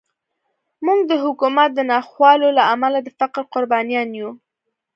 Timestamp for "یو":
4.19-4.29